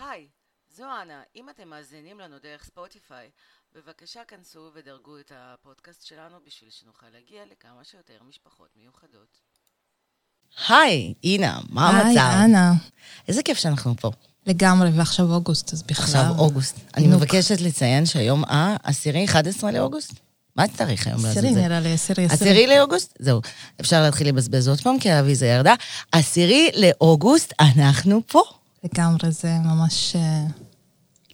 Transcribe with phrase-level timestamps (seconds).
[0.00, 0.26] היי,
[0.76, 1.22] זו אנה.
[1.36, 3.30] אם אתם מאזינים לנו דרך ספוטיפיי,
[3.74, 9.40] בבקשה כנסו ודרגו את הפודקאסט שלנו בשביל שנוכל להגיע לכמה שיותר משפחות מיוחדות.
[10.68, 12.06] היי, אינה, מה המצב?
[12.06, 12.72] היי, אנה.
[13.28, 14.10] איזה כיף שאנחנו פה.
[14.46, 16.04] לגמרי, ועכשיו אוגוסט, אז בכלל...
[16.04, 16.76] עכשיו אוגוסט.
[16.96, 17.06] אני.
[17.06, 20.12] מבקשת לציין שהיום העשירי, 11 לאוגוסט?
[20.56, 21.26] מה התאריך היום?
[21.26, 21.60] עשירי לעזאזל?
[21.60, 22.50] נראה לי, עשירי, עשירי.
[22.50, 23.16] עשירי לאוגוסט?
[23.18, 23.40] זהו.
[23.80, 25.74] אפשר להתחיל לבזבז עוד פעם, כי האביזה ירדה.
[26.12, 28.42] עשירי לאוגוסט, אנחנו פה.
[28.92, 30.16] לגמרי, זה ממש...
[30.16, 30.46] אה,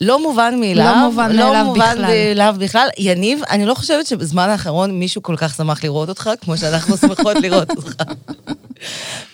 [0.00, 0.84] לא מובן מאליו.
[0.84, 2.06] לא מובן מאליו לא מובן בכלל.
[2.06, 2.88] מאליו בכלל.
[2.98, 7.36] יניב, אני לא חושבת שבזמן האחרון מישהו כל כך שמח לראות אותך, כמו שאנחנו שמחות
[7.36, 7.94] לראות אותך.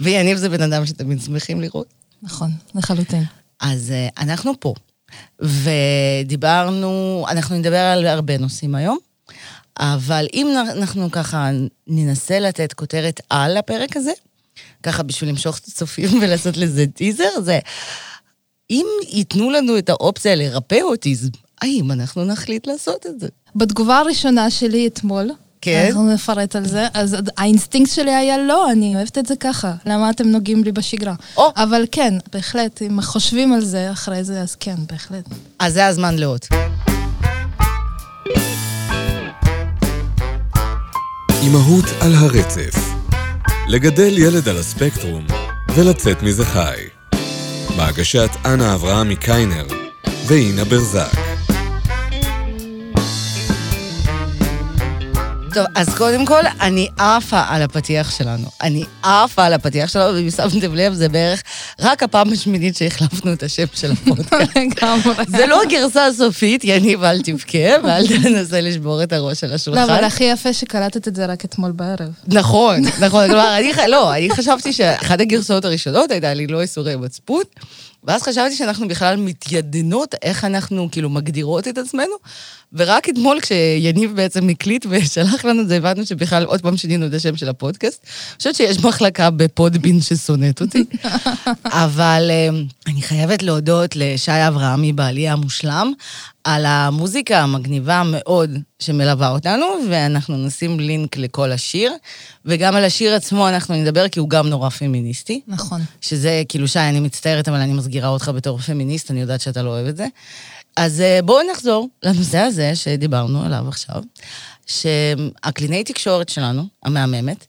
[0.00, 1.86] ויניב זה בן אדם שתמיד שמחים לראות.
[2.22, 3.24] נכון, לחלוטין.
[3.60, 4.74] אז uh, אנחנו פה,
[5.40, 8.98] ודיברנו, אנחנו נדבר על הרבה נושאים היום,
[9.78, 11.50] אבל אם אנחנו ככה
[11.86, 14.12] ננסה לתת כותרת על הפרק הזה,
[14.82, 17.58] ככה בשביל למשוך את הצופים ולעשות לזה טיזר, זה
[18.70, 21.28] אם ייתנו לנו את האופציה לרפא אוטיזם,
[21.62, 23.28] האם אנחנו נחליט לעשות את זה?
[23.56, 25.84] בתגובה הראשונה שלי אתמול, כן?
[25.86, 30.10] אנחנו נפרט על זה, אז האינסטינקט שלי היה לא, אני אוהבת את זה ככה, למה
[30.10, 31.14] אתם נוגעים לי בשגרה?
[31.36, 31.50] או.
[31.56, 35.24] אבל כן, בהחלט, אם חושבים על זה אחרי זה, אז כן, בהחלט.
[35.58, 36.48] אז זה הזמן לאות.
[41.42, 42.94] אימהות על הרצף.
[43.68, 45.26] לגדל ילד על הספקטרום
[45.74, 46.97] ולצאת מזה חי.
[47.78, 49.66] בהגשת אנה אברהם מקיינר
[50.26, 51.12] ואינה ברזק.
[55.58, 58.46] טוב, אז קודם כל, אני עפה על הפתיח שלנו.
[58.62, 61.42] אני עפה על הפתיח שלנו, ואם שמתם לב, זה בערך
[61.80, 64.56] רק הפעם השמינית שהחלפנו את השם של הפודקאסט.
[64.56, 65.24] לגמרי.
[65.28, 69.82] זה לא הגרסה הסופית, יניב, אל תבכה, ואל תנסה לשבור את הראש על לא, השולחן.
[69.82, 72.12] אבל הכי יפה שקלטת את זה רק אתמול בערב.
[72.26, 73.26] נכון, נכון.
[73.26, 77.42] כלומר, אני, לא, אני חשבתי שאחת הגרסאות הראשונות הייתה לי לא איסורי מצפון,
[78.08, 82.12] ואז חשבתי שאנחנו בכלל מתיידנות, איך אנחנו כאילו מגדירות את עצמנו,
[82.72, 87.14] ורק אתמול כשיניב בעצם הקליט ושלח לנו את זה, הבנו שבכלל עוד פעם שינינו את
[87.14, 88.00] השם של הפודקאסט.
[88.04, 90.84] אני חושבת שיש מחלקה בפודבין ששונאת אותי,
[91.84, 92.48] אבל אה,
[92.86, 95.92] אני חייבת להודות לשי אברהמי, בעלי המושלם,
[96.48, 101.92] על המוזיקה המגניבה מאוד שמלווה אותנו, ואנחנו נשים לינק לכל השיר,
[102.44, 105.40] וגם על השיר עצמו אנחנו נדבר, כי הוא גם נורא פמיניסטי.
[105.46, 105.80] נכון.
[106.00, 109.70] שזה, כאילו, שי, אני מצטערת, אבל אני מסגירה אותך בתור פמיניסט, אני יודעת שאתה לא
[109.70, 110.06] אוהב את זה.
[110.76, 114.02] אז אה, בואו נחזור לנושא הזה שדיברנו עליו עכשיו,
[114.66, 117.46] שהקלינאי תקשורת שלנו, המהממת,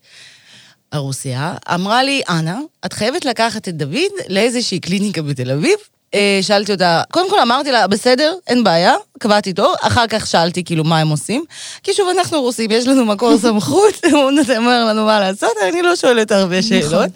[0.92, 5.78] הרוסיה, אמרה לי, אנה, את חייבת לקחת את דוד לאיזושהי קליניקה בתל אביב.
[6.14, 10.64] אה, שאלתי אותה, קודם כל אמרתי לה, בסדר, אין בעיה, קבעתי תור, אחר כך שאלתי
[10.64, 11.44] כאילו מה הם עושים.
[11.84, 15.96] כי שוב, אנחנו רוסים, יש לנו מקור סמכות, הוא אומר לנו מה לעשות, אני לא
[15.96, 16.94] שואלת הרבה שאלות.
[16.94, 17.08] נכון.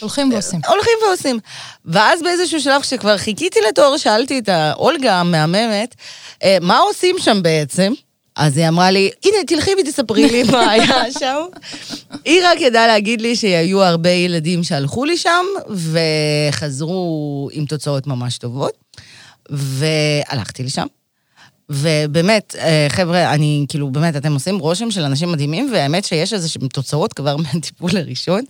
[0.00, 0.60] הולכים ועושים.
[0.68, 1.38] הולכים ועושים.
[1.84, 5.94] ואז באיזשהו שלב, כשכבר חיכיתי לתור, שאלתי את אולגה המהממת,
[6.44, 7.92] "אה, מה עושים שם בעצם?
[8.36, 11.44] אז היא אמרה לי, הנה, תלכי ותספרי לי מה היה שם.
[12.24, 15.44] היא רק ידעה להגיד לי שהיו הרבה ילדים שהלכו לשם,
[16.50, 18.72] וחזרו עם תוצאות ממש טובות.
[19.50, 20.86] והלכתי לשם.
[21.70, 26.48] ובאמת, אה, חבר'ה, אני, כאילו, באמת, אתם עושים רושם של אנשים מדהימים, והאמת שיש איזה
[26.72, 28.40] תוצאות כבר מהטיפול הראשון,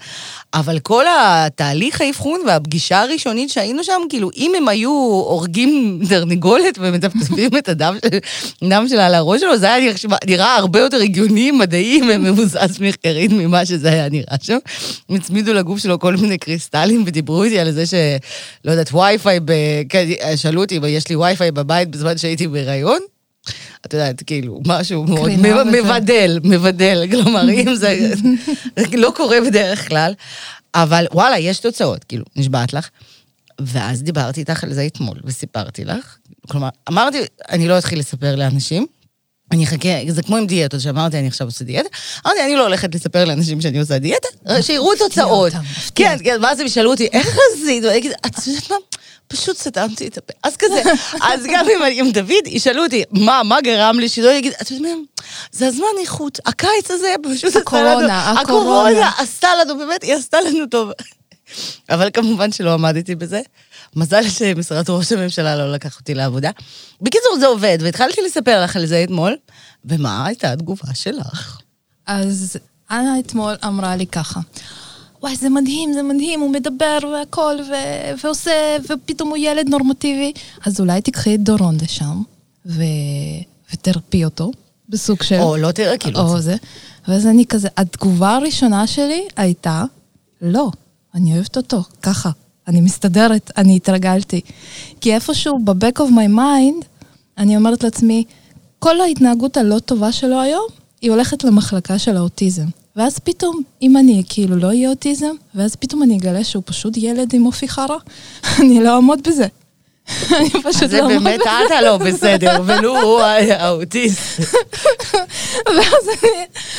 [0.54, 4.90] אבל כל התהליך האבחון והפגישה הראשונית שהיינו שם, כאילו, אם הם היו
[5.28, 8.18] הורגים תרנגולת ומטפטפים את הדם של-
[8.88, 9.92] שלה על הראש שלו, זה היה
[10.26, 14.58] נראה- הרבה יותר הגיוני, מדעי ומבוסס מחקרית ממה שזה היה נראה שם.
[15.08, 17.94] הם הצמידו לגוף שלו כל מיני קריסטלים ודיברו איתי על זה ש...
[18.64, 19.52] לא יודעת, וי-פיי, ב...
[19.88, 20.04] כן,
[20.36, 22.98] שאלו אותי, יש לי וי-פיי בבית בזמן שהייתי בהיריון.
[23.86, 25.30] את יודעת, כאילו, משהו מאוד.
[25.64, 28.14] מבדל, מבדל, כלומר, אם זה
[29.02, 30.12] לא קורה בדרך כלל,
[30.74, 32.88] אבל וואלה, יש תוצאות, כאילו, נשבעת לך.
[33.60, 36.16] ואז דיברתי איתך על זה אתמול, וסיפרתי לך.
[36.48, 37.18] כלומר, אמרתי,
[37.50, 38.86] אני לא אתחיל לספר לאנשים,
[39.52, 41.88] אני אחכה, זה כמו עם דיאטות, שאמרתי, אני עכשיו עושה דיאטה.
[42.26, 44.28] אמרתי, אני לא הולכת לספר לאנשים שאני עושה דיאטה,
[44.62, 45.52] שיראו תוצאות.
[45.94, 47.84] כן, כן, ואז הם ישאלו אותי, איך עשית?
[47.84, 48.76] ואני אגיד, את יודעת מה?
[49.28, 50.32] פשוט סתמתי את הפה.
[50.42, 50.82] אז כזה,
[51.32, 54.92] אז גם עם, עם דוד, ישאלו אותי, מה, מה גרם לי שלא יגיד, את יודעת
[54.92, 55.24] מה?
[55.52, 56.38] זה הזמן איכות.
[56.46, 57.88] הקיץ הזה פשוט עשה לנו...
[57.90, 58.40] הקורונה, הקורונה.
[58.40, 60.90] הקורונה עשתה לנו, באמת, היא עשתה לנו טוב.
[61.90, 63.40] אבל כמובן שלא עמדתי בזה.
[63.96, 66.50] מזל שמשרד ראש הממשלה לא לקח אותי לעבודה.
[67.00, 69.36] בקיצור, זה עובד, והתחלתי לספר לך על זה אתמול,
[69.84, 71.60] ומה הייתה התגובה שלך?
[72.06, 72.56] אז
[72.90, 74.40] אנה אתמול אמרה לי ככה,
[75.22, 80.32] וואי, זה מדהים, זה מדהים, הוא מדבר והכל, ו- ועושה, ופתאום הוא ילד נורמטיבי.
[80.66, 82.22] אז אולי תיקחי את דורון לשם,
[82.66, 82.82] ו-
[83.72, 84.50] ותרפי אותו,
[84.88, 85.40] בסוג של...
[85.40, 86.20] או לא תראה, כאילו...
[86.20, 86.56] או זה.
[87.08, 89.84] ואז אני כזה, התגובה הראשונה שלי הייתה,
[90.42, 90.70] לא,
[91.14, 92.30] אני אוהבת אותו, ככה.
[92.68, 94.40] אני מסתדרת, אני התרגלתי.
[95.00, 96.84] כי איפשהו ב-back of my mind,
[97.38, 98.24] אני אומרת לעצמי,
[98.78, 100.66] כל ההתנהגות הלא טובה שלו היום,
[101.00, 102.66] היא הולכת למחלקה של האוטיזם.
[102.96, 107.34] ואז פתאום, אם אני כאילו לא אהיה אוטיזם, ואז פתאום אני אגלה שהוא פשוט ילד
[107.34, 107.96] עם אופי חרא,
[108.60, 109.46] אני לא אעמוד בזה.
[110.36, 111.40] אני פשוט זה לא אעמוד באמת.
[111.66, 114.40] אתה לא בסדר, ולו הוא האוטיסט.
[115.76, 116.28] ואז אני,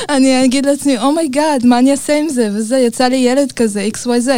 [0.09, 2.50] אני אגיד לעצמי, oh my god, מה אני אעשה עם זה?
[2.53, 4.29] וזה, יצא לי ילד כזה, XYZ.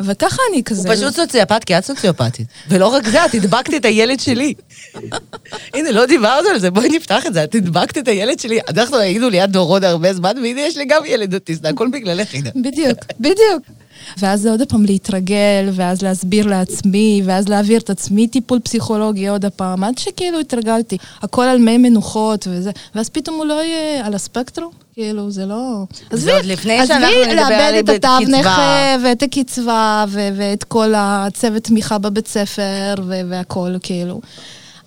[0.00, 0.88] וככה אני כזה...
[0.88, 2.46] הוא פשוט סוציופט, כי את סוציופטית.
[2.68, 4.54] ולא רק זה, את הדבקת את הילד שלי.
[5.74, 7.44] הנה, לא דיברנו על זה, בואי נפתח את זה.
[7.44, 8.58] את הדבקת את הילד שלי.
[8.68, 12.50] אנחנו היינו ליד דורון הרבה זמן, והנה יש לי גם ילד אוטיסט, הכל בגללך, הנה.
[12.56, 13.81] בדיוק, בדיוק.
[14.18, 19.44] ואז זה עוד פעם להתרגל, ואז להסביר לעצמי, ואז להעביר את עצמי טיפול פסיכולוגי עוד
[19.56, 20.98] פעם, עד שכאילו התרגלתי.
[21.22, 25.84] הכל על מי מנוחות וזה, ואז פתאום הוא לא יהיה על הספקטרום, כאילו, זה לא...
[26.12, 28.28] זה עוד לפני שאנחנו עזבי נדבר לאבד את התו.
[28.28, 34.20] נכה, ואת הקצבה, ו- ואת כל הצוות תמיכה בבית ספר, ו- והכל, כאילו.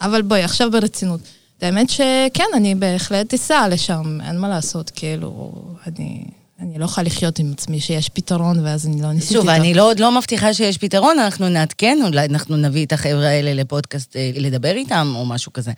[0.01, 1.19] אבל בואי, עכשיו ברצינות.
[1.61, 5.51] האמת שכן, אני בהחלט אסע לשם, אין מה לעשות, כאילו,
[5.87, 6.23] אני...
[6.59, 9.61] אני לא יכולה לחיות עם עצמי שיש פתרון, ואז אני לא ניסיתי שוב, אותו.
[9.61, 13.53] אני לא, עוד לא מבטיחה שיש פתרון, אנחנו נעדכן, אולי אנחנו נביא את החבר'ה האלה
[13.53, 15.71] לפודקאסט, אה, לדבר איתם או משהו כזה.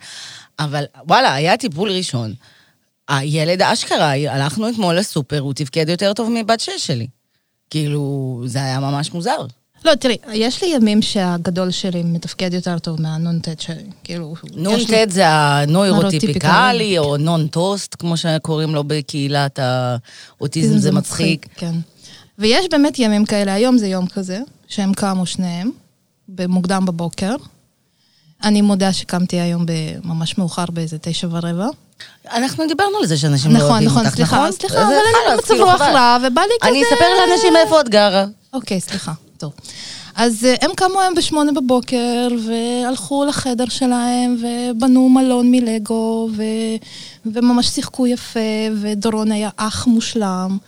[0.58, 2.34] אבל וואלה, היה טיפול ראשון.
[3.08, 7.06] הילד אשכרה, הלכנו אתמול לסופר, הוא תפקד יותר טוב מבת שש שלי.
[7.70, 9.46] כאילו, זה היה ממש מוזר.
[9.84, 14.34] לא, תראי, יש לי ימים שהגדול שלי מתפקד יותר טוב מהנ"ט שלי, כאילו...
[14.54, 16.98] נון יש לי- ט' זה הנוירוטיפיקלי, נוירוטיפיקלי.
[16.98, 21.46] או נון טוסט, כמו שקוראים לו בקהילת האוטיזם, זה מצחיק.
[21.56, 21.74] כן.
[22.38, 25.70] ויש באמת ימים כאלה, היום זה יום כזה, שהם קמו שניהם,
[26.28, 27.34] במוקדם בבוקר.
[28.44, 29.64] אני מודה שקמתי היום
[30.04, 31.66] ממש מאוחר, באיזה תשע ורבע.
[32.32, 34.52] אנחנו דיברנו על זה שאנשים לא נכון, אוהבים נכון, אותך, סליחה, נכון?
[34.52, 35.80] סליחה, זה אבל אני במצב כאילו, רוח.
[35.80, 36.70] רע, ובא לי כזה...
[36.70, 38.24] אני אספר לאנשים איפה את גרה.
[38.52, 39.52] אוקיי, סליחה, טוב.
[40.14, 46.42] אז אה, הם קמו היום בשמונה בבוקר, והלכו לחדר שלהם, ובנו מלון מלגו, ו...
[47.26, 48.40] וממש שיחקו יפה,
[48.80, 50.58] ודורון היה אח מושלם.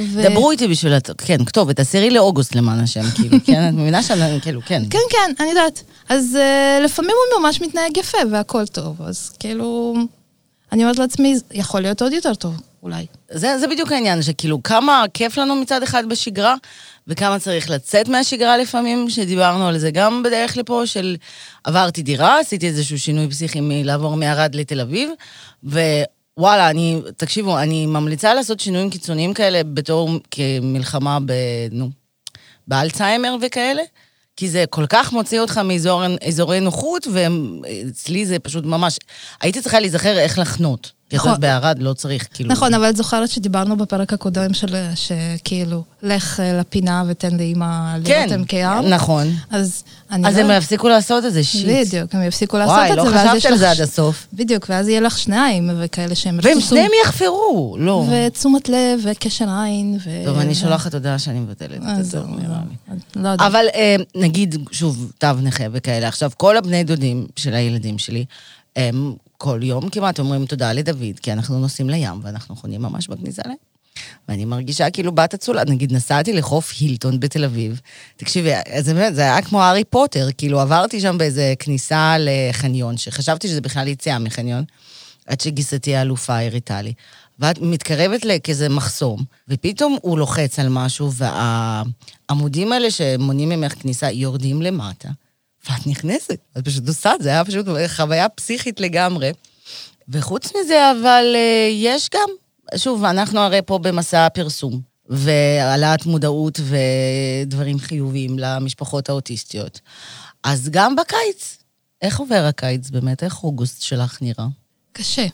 [0.00, 0.22] ו...
[0.22, 0.92] דברו איתי בשביל...
[1.18, 3.68] כן, כתובת, עשירי לאוגוסט למען השם, כאילו, כן?
[3.68, 4.82] את מבינה שאני, כאילו, כן.
[4.90, 5.82] כן, כן, אני יודעת.
[6.08, 9.94] אז uh, לפעמים הוא ממש מתנהג יפה והכל טוב, אז כאילו,
[10.72, 13.06] אני אומרת לעצמי, יכול להיות עוד יותר טוב, אולי.
[13.30, 16.54] זה, זה בדיוק העניין, שכאילו, כמה כיף לנו מצד אחד בשגרה,
[17.08, 21.16] וכמה צריך לצאת מהשגרה לפעמים, שדיברנו על זה גם בדרך לפה, של
[21.64, 25.10] עברתי דירה, עשיתי איזשהו שינוי פסיכי מלעבור מערד לתל אביב,
[25.64, 31.32] ווואלה, אני, תקשיבו, אני ממליצה לעשות שינויים קיצוניים כאלה בתור כמלחמה ב...
[31.70, 31.90] נו,
[32.68, 33.82] באלצהיימר וכאלה.
[34.36, 38.98] כי זה כל כך מוציא אותך מאזורי נוחות, ואצלי זה פשוט ממש...
[39.40, 40.92] הייתי צריכה להיזכר איך לחנות.
[41.12, 41.30] נכון.
[41.30, 42.50] זאת בערד לא צריך, כאילו...
[42.50, 48.28] נכון, אבל את זוכרת שדיברנו בפרק הקודם של, שכאילו, לך אה, לפינה ותן לאימא כן,
[48.28, 48.82] להיות MKR.
[48.88, 49.26] נכון.
[49.50, 50.42] אז אני אז לא...
[50.42, 51.66] הם יפסיקו לעשות את זה, שיט.
[51.66, 53.56] בדיוק, הם יפסיקו לעשות וואי, את לא זה, ואז חשבתי יש על.
[53.56, 54.26] זה עד הסוף.
[54.32, 56.38] בדיוק, ואז יהיה לך שניים, וכאלה שהם...
[56.42, 58.06] והם שניהם יחפרו, לא.
[58.10, 60.10] ותשומת לב, וקשר עין, ו...
[60.24, 62.96] טוב, אני שולחת הודעה שאני מבטלת את אז זה, נראה לי.
[63.16, 63.46] לא יודעת.
[63.46, 66.08] אבל אה, נגיד, שוב, תו נכה וכאלה.
[66.08, 68.24] עכשיו, כל הבני דודים של הילדים שלי,
[68.76, 73.42] הם כל יום כמעט אומרים תודה לדוד, כי אנחנו נוסעים לים ואנחנו חונים ממש בכניסה
[73.46, 73.56] לים.
[74.28, 75.64] ואני מרגישה כאילו בת אצולה.
[75.64, 77.80] נגיד, נסעתי לחוף הילטון בתל אביב.
[78.16, 83.48] תקשיבי, זה באמת, זה היה כמו הארי פוטר, כאילו עברתי שם באיזה כניסה לחניון, שחשבתי
[83.48, 84.64] שזה בכלל יציאה מחניון,
[85.26, 86.92] עד שגיסתי האלופה הראתה לי.
[87.38, 94.62] ואת מתקרבת לכזה מחסום, ופתאום הוא לוחץ על משהו, והעמודים האלה שמונעים ממך כניסה יורדים
[94.62, 95.08] למטה,
[95.70, 96.38] ואת נכנסת.
[96.58, 99.32] את פשוט עושה את זה, היה פשוט חוויה פסיכית לגמרי.
[100.08, 102.28] וחוץ מזה, אבל אה, יש גם,
[102.76, 109.80] שוב, אנחנו הרי פה במסע פרסום, והעלאת מודעות ודברים חיוביים למשפחות האוטיסטיות.
[110.42, 111.58] אז גם בקיץ,
[112.02, 113.22] איך עובר הקיץ באמת?
[113.22, 114.46] איך אוגוסט שלך נראה?
[114.92, 115.26] קשה.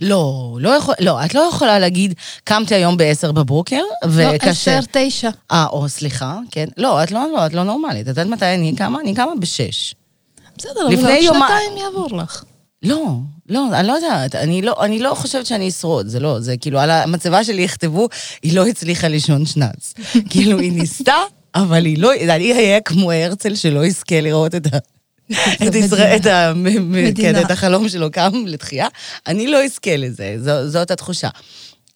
[0.00, 4.50] לא, לא יכול, לא, את לא יכולה להגיד, קמתי היום ב-10 בבוקר, לא, וקשה.
[4.50, 5.30] עשר, תשע.
[5.52, 6.66] אה, או, סליחה, כן.
[6.76, 8.02] לא, את לא, לא, את לא נורמלית.
[8.02, 9.00] את יודעת מתי אני קמה?
[9.00, 9.94] אני קמה בשש.
[10.58, 12.44] בסדר, אבל עוד יומיים- שנתיים יעבור לך.
[12.82, 13.06] לא,
[13.48, 14.34] לא, אני לא יודעת.
[14.34, 18.08] אני לא, אני לא חושבת שאני אשרוד, זה לא, זה כאילו, על המצבה שלי יכתבו,
[18.42, 19.94] היא לא הצליחה לישון שנץ.
[20.30, 21.14] כאילו, היא ניסתה,
[21.54, 24.78] אבל היא לא, אני אהיה כמו הרצל שלא יזכה לראות את ה...
[25.68, 26.52] את ישראל, את, ה,
[27.16, 27.40] כן.
[27.40, 28.86] את החלום שלו קם לתחייה,
[29.26, 31.28] אני לא אזכה לזה, זו, זאת התחושה.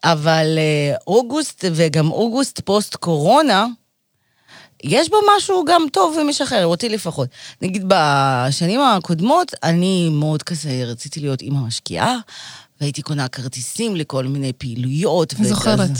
[0.05, 3.67] אבל אה, אוגוסט, וגם אוגוסט פוסט-קורונה,
[4.85, 7.29] יש בו משהו גם טוב ומשחרר, אותי לפחות.
[7.63, 12.17] נגיד, בשנים הקודמות, אני מאוד כזה רציתי להיות אימא משקיעה,
[12.81, 15.35] והייתי קונה כרטיסים לכל מיני פעילויות.
[15.39, 15.91] אני זוכרת.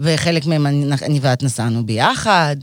[0.00, 2.56] וחלק מהם אני, אני ואת נסענו ביחד,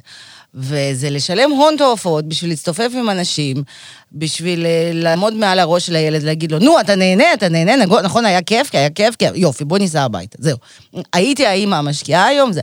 [0.56, 3.64] וזה לשלם הון תועפות בשביל להצטופף עם אנשים,
[4.12, 8.26] בשביל אה, לעמוד מעל הראש של הילד, להגיד לו, נו, אתה נהנה, אתה נהנה, נכון,
[8.26, 10.58] היה כיף, היה כיף, כיף, יופי, בוא ניסע הביתה, זהו.
[11.14, 12.62] הייתי האימא המשקיעה היום, זה...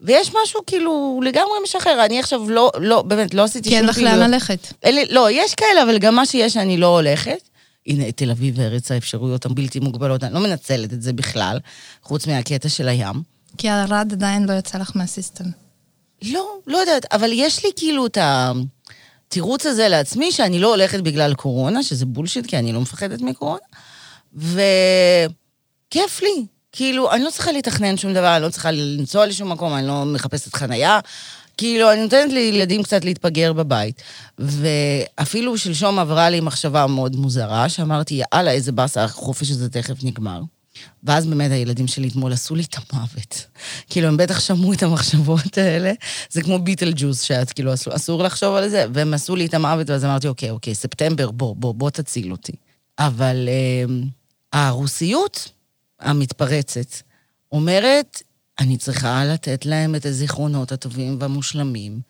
[0.00, 3.90] ויש משהו כאילו לגמרי משחרר, אני עכשיו לא, לא, באמת, לא עשיתי כי אין שום
[3.90, 4.72] לך לאן ללכת.
[4.84, 7.48] לי, לא, יש כאלה, אבל גם מה שיש אני לא הולכת.
[7.86, 11.58] הנה, תל אביב וארץ האפשרויות הבלתי מוגבלות, אני לא מנצלת את זה בכלל,
[12.02, 13.22] חוץ מהקטע של הים.
[13.58, 15.63] כי ערד עדיין לא יצא לך מהסיסטם.
[16.32, 21.34] לא, לא יודעת, אבל יש לי כאילו את התירוץ הזה לעצמי שאני לא הולכת בגלל
[21.34, 23.60] קורונה, שזה בולשיט, כי אני לא מפחדת מקורונה,
[24.34, 26.46] וכיף לי.
[26.72, 30.04] כאילו, אני לא צריכה לתכנן שום דבר, אני לא צריכה לנסוע לשום מקום, אני לא
[30.04, 31.00] מחפשת חנייה.
[31.56, 34.02] כאילו, אני נותנת לילדים קצת להתפגר בבית.
[34.38, 40.40] ואפילו שלשום עברה לי מחשבה מאוד מוזרה, שאמרתי, יאללה, איזה באסה, החופש הזה תכף נגמר.
[41.04, 43.46] ואז באמת הילדים שלי אתמול עשו לי את המוות.
[43.90, 45.92] כאילו, הם בטח שמעו את המחשבות האלה.
[46.30, 49.54] זה כמו ביטל ג'וס, שאת כאילו, אסור, אסור לחשוב על זה, והם עשו לי את
[49.54, 52.52] המוות, ואז אמרתי, אוקיי, אוקיי, ספטמבר, בוא, בוא, בוא תציל אותי.
[52.98, 53.84] אבל אה,
[54.52, 55.48] הרוסיות
[56.00, 56.94] המתפרצת
[57.52, 58.22] אומרת,
[58.60, 62.00] אני צריכה לתת להם את הזיכרונות הטובים והמושלמים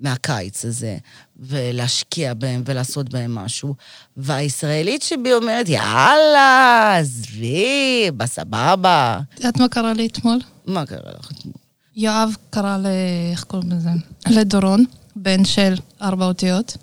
[0.00, 0.98] מהקיץ הזה,
[1.38, 3.74] ולהשקיע בהם ולעשות בהם משהו.
[4.16, 9.20] והישראלית שבי אומרת, יאללה, עזבי, בסבבה.
[9.34, 10.38] את יודעת מה קרה לי אתמול?
[10.66, 11.54] מה קרה לך אתמול?
[11.96, 12.86] יואב קרא ל...
[13.32, 13.90] איך קוראים לזה?
[14.30, 14.84] לדורון,
[15.16, 16.76] בן של ארבע אותיות.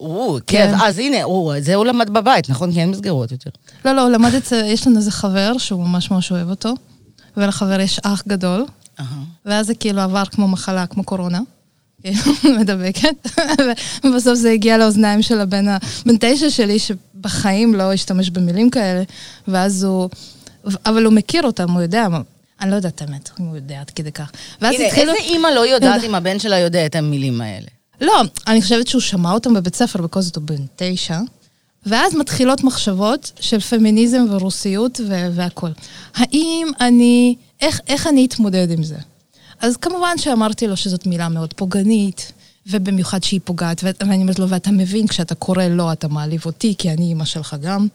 [0.00, 0.70] או, כן.
[0.78, 0.84] כן.
[0.84, 2.72] אז הנה, או, זה הוא למד בבית, נכון?
[2.72, 3.50] כי אין מסגרות יותר.
[3.84, 4.64] לא, לא, הוא למד אצל...
[4.74, 6.74] יש לנו איזה חבר שהוא ממש ממש אוהב אותו,
[7.36, 8.64] ולחבר יש אח גדול.
[9.44, 11.40] ואז זה כאילו עבר כמו מחלה, כמו קורונה.
[12.02, 12.20] כאילו,
[12.60, 13.28] מדבקת,
[14.04, 19.02] ובסוף זה הגיע לאוזניים של הבן ה- בן תשע שלי, שבחיים לא השתמש במילים כאלה,
[19.48, 20.08] ואז הוא...
[20.86, 22.20] אבל הוא מכיר אותם, הוא יודע, מה-
[22.60, 24.30] אני לא יודעת האמת, אם הוא יודע עד כדי כך.
[24.60, 25.12] ואז הנה, התחילו...
[25.14, 27.66] איזה אימא לא יודעת אם הבן שלה יודע את המילים האלה?
[28.00, 28.12] לא,
[28.46, 31.18] אני חושבת שהוא שמע אותם בבית ספר, בכל זאת הוא בן תשע,
[31.86, 35.00] ואז מתחילות מחשבות של פמיניזם ורוסיות
[35.34, 35.70] והכול.
[36.14, 38.96] האם אני, איך, איך אני אתמודד עם זה?
[39.62, 42.32] אז כמובן שאמרתי לו שזאת מילה מאוד פוגענית,
[42.66, 46.90] ובמיוחד שהיא פוגעת, ואני אומרת לו, ואתה מבין, כשאתה קורא לא, אתה מעליב אותי, כי
[46.90, 47.86] אני אימא שלך גם.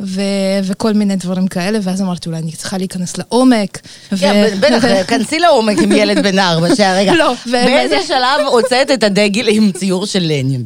[0.00, 0.20] ו-
[0.64, 3.80] וכל מיני דברים כאלה, ואז אמרתי, אולי אני צריכה להיכנס לעומק.
[4.12, 7.14] ו- כן, בטח, כנסי לעומק עם ילד בן ארבע, שהרגע.
[7.14, 10.64] לא, באיזה שלב הוצאת את הדגל עם ציור של לנין?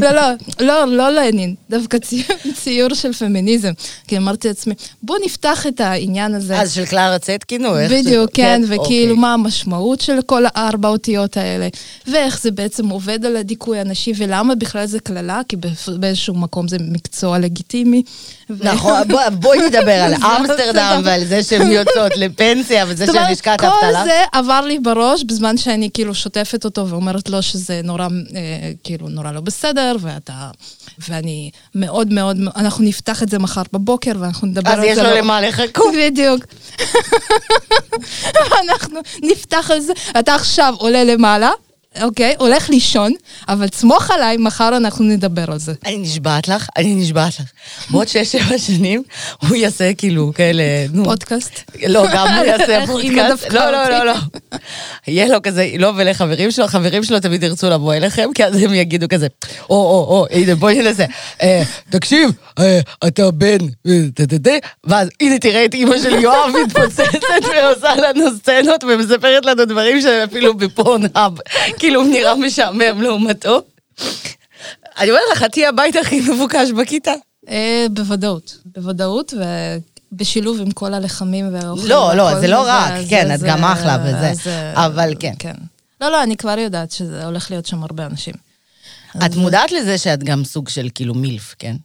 [0.00, 0.22] לא, לא,
[0.60, 2.24] לא, לא לנין, דווקא ציור,
[2.54, 3.72] ציור של פמיניזם.
[4.08, 6.60] כי אמרתי לעצמי, בוא נפתח את העניין הזה.
[6.60, 7.92] אז של קלרה צטקין או איך?
[7.92, 9.20] בדיוק, כן, וכאילו אוקיי.
[9.20, 11.68] מה המשמעות של כל הארבע אותיות האלה,
[12.06, 15.56] ואיך זה בעצם עובד על הדיכוי הנשי, ולמה בכלל זה קללה, כי
[15.96, 18.02] באיזשהו מקום זה מקצוע לגיטימי.
[18.50, 21.00] ו- נכון, בוא- בואי נדבר על אמסטרדם.
[21.04, 24.04] ועל זה שהן יוצאות לפנסיה וזה של אומרת, לשכת כל אבטלה.
[24.04, 28.08] זה עבר לי בראש בזמן שאני כאילו שוטפת אותו ואומרת לו שזה נורא, אה,
[28.84, 30.50] כאילו, נורא לא בסדר, ואתה...
[31.08, 34.86] ואני מאוד מאוד, אנחנו נפתח את זה מחר בבוקר ואנחנו נדבר אז על זה.
[34.90, 35.94] יש לו לא- למה לחכות.
[35.98, 36.44] בדיוק.
[38.62, 39.92] אנחנו נפתח על זה.
[40.18, 41.50] אתה עכשיו עולה למעלה,
[42.00, 42.34] אוקיי?
[42.38, 43.12] הולך לישון,
[43.48, 45.72] אבל סמוך עליי, מחר אנחנו נדבר על זה.
[45.86, 47.46] אני נשבעת לך, אני נשבעת לך.
[47.90, 49.02] בעוד שש, שבע שנים,
[49.48, 51.04] הוא יעשה כאילו כאלה, נו.
[51.04, 51.60] פודקאסט.
[51.88, 53.52] לא, גם הוא יעשה פודקאסט.
[53.52, 53.88] לא, לא.
[53.88, 54.14] לא, לא.
[55.06, 58.74] יהיה לו כזה, לא ולחברים שלו, החברים שלו תמיד ירצו לבוא אליכם, כי אז הם
[58.74, 59.26] יגידו כזה,
[59.70, 61.04] או, או, או, הנה, בואי ננסה.
[61.42, 67.94] אה, תקשיב, אה, אתה בן, אה, ואז הנה תראה את אימא של יואב מתפוצצת ועושה
[67.96, 71.32] לנו סצנות ומספרת לנו דברים שהם אפילו בפורנהאב.
[71.82, 73.62] כאילו, הוא נראה משעמם לעומתו.
[74.98, 77.12] אני אומרת לך, את תהיי הבית הכי מבוקש בכיתה.
[77.48, 79.34] אה, בוודאות, בוודאות,
[80.12, 81.86] ובשילוב עם כל הלחמים והאוכל.
[81.88, 85.32] לא, לא, זה לא רק, כן, את גם אחלה וזה, זה- אבל כן.
[85.38, 85.54] כן.
[86.00, 88.34] לא, לא, אני כבר יודעת שזה הולך להיות שם הרבה אנשים.
[89.26, 91.76] את מודעת לזה שאת גם סוג של כאילו מילף, כן?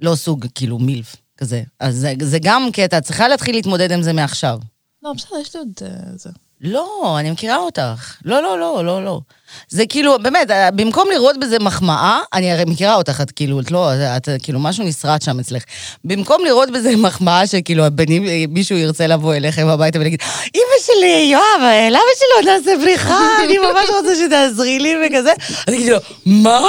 [0.00, 1.62] לא סוג, כאילו מילף, כזה.
[1.80, 4.58] אז זה, זה גם קטע, את צריכה להתחיל להתמודד עם זה מעכשיו.
[5.02, 6.30] לא, בסדר, יש לי עוד אה, זה.
[6.62, 8.16] לא, אני מכירה אותך.
[8.24, 9.20] לא, לא, לא, לא, לא.
[9.68, 13.70] זה כאילו, באמת, אה, במקום לראות בזה מחמאה, אני הרי מכירה אותך, את כאילו, את
[13.70, 15.62] לא, את כאילו, משהו נשרט שם אצלך.
[16.04, 20.20] במקום לראות בזה מחמאה שכאילו, הבנים, אה, מישהו ירצה לבוא אליכם הביתה ולהגיד,
[20.54, 23.20] אמא שלי, יואב, אה, למה שלא נעשה בריחה?
[23.44, 25.32] אני ממש רוצה שתעזרי לי וכזה.
[25.66, 26.60] אז כאילו, מה?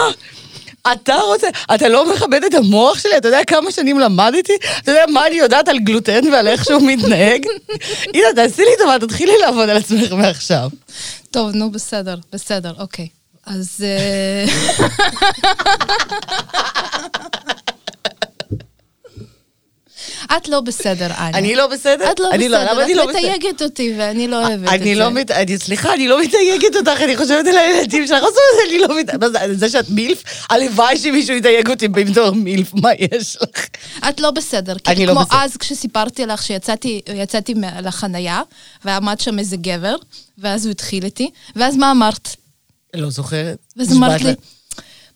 [0.91, 3.17] אתה רוצה, אתה לא מכבד את המוח שלי?
[3.17, 4.53] אתה יודע כמה שנים למדתי?
[4.79, 7.45] אתה יודע מה אני יודעת על גלוטן ועל איך שהוא מתנהג?
[8.13, 10.69] הנה, תעשי לי טובה, תתחילי לעבוד על עצמך מעכשיו.
[11.31, 13.07] טוב, נו, בסדר, בסדר, אוקיי.
[13.45, 13.85] אז...
[20.37, 21.29] את לא בסדר, אניה.
[21.37, 22.11] אני לא בסדר?
[22.11, 23.09] את לא אני בסדר, לא את בסדר?
[23.09, 24.75] מתייגת אותי ואני לא אוהבת את זה.
[24.75, 25.07] אני לא.
[25.31, 29.13] אני, סליחה, אני לא מתייגת אותך, אני חושבת על הילדים שלך, זה, אני לא מת...
[29.15, 30.23] מה זה, שאת מילף?
[30.49, 33.65] הלוואי שמישהו יתייג אותי בתור מילף, מה יש לך?
[34.09, 34.75] את לא בסדר.
[34.83, 35.23] כי לא כמו.
[35.31, 37.01] אז כשסיפרתי לך שיצאתי
[37.81, 38.41] לחנייה,
[38.85, 39.95] ועמד שם איזה גבר,
[40.37, 42.35] ואז הוא התחיל איתי, ואז מה אמרת?
[42.95, 43.57] לא זוכרת.
[43.77, 44.33] ואז אמרת לי.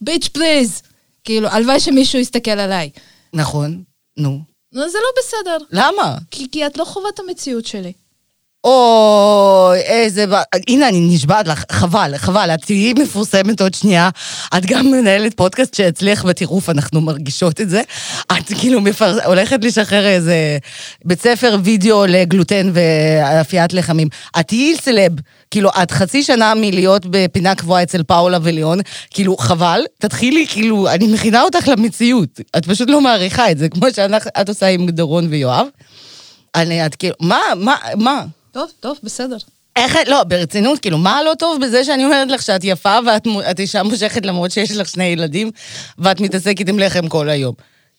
[0.02, 0.82] ביץ' פליז.
[1.24, 2.90] כאילו, הלוואי שמישהו יסתכל עליי.
[3.34, 3.84] נכון,
[4.18, 4.40] נו.
[4.88, 5.58] זה לא בסדר.
[5.72, 6.16] למה?
[6.32, 7.94] כי, כי את לא חווה את המציאות שלי.
[8.68, 10.26] אוי, איזה...
[10.68, 14.10] הנה, אני נשבעת לך, חבל, חבל, את תהיי מפורסמת עוד שנייה.
[14.58, 17.82] את גם מנהלת פודקאסט שהצליח בטירוף, אנחנו מרגישות את זה.
[18.32, 19.26] את כאילו מפר...
[19.26, 20.58] הולכת לשחרר איזה
[21.06, 24.08] בית ספר וידאו לגלוטן ואפיית לחמים.
[24.40, 25.12] את תהיי סלב.
[25.52, 31.08] כאילו, את חצי שנה מלהיות בפינה קבועה אצל פאולה וליאון, כאילו, חבל, תתחילי, כאילו, אני
[31.08, 32.40] מכינה אותך למציאות.
[32.58, 35.68] את פשוט לא מעריכה את זה, כמו שאת עושה עם דורון ויואב.
[36.56, 38.26] אני, את כאילו, מה, מה, מה?
[38.58, 39.38] טוב, טוב, בסדר.
[39.76, 43.84] איך, לא, ברצינות, כאילו, מה לא טוב בזה שאני אומרת לך שאת יפה ואת אישה
[43.84, 45.52] מושכת למרות שיש לך שני ילדים
[45.98, 47.54] ואת מתעסקת עם לחם כל היום?